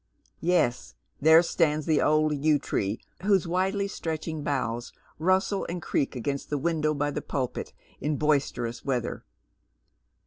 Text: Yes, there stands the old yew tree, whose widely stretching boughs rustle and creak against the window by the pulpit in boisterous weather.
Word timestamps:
Yes, 0.39 0.95
there 1.21 1.43
stands 1.43 1.85
the 1.85 2.01
old 2.01 2.33
yew 2.35 2.57
tree, 2.57 2.99
whose 3.21 3.47
widely 3.47 3.87
stretching 3.87 4.41
boughs 4.43 4.91
rustle 5.19 5.63
and 5.69 5.79
creak 5.79 6.15
against 6.15 6.49
the 6.49 6.57
window 6.57 6.95
by 6.95 7.11
the 7.11 7.21
pulpit 7.21 7.71
in 7.99 8.17
boisterous 8.17 8.83
weather. 8.83 9.23